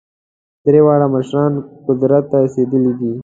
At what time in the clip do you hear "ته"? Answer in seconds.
2.31-2.37